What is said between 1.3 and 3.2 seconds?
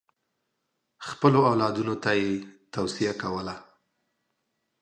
اولادونو ته یې توصیه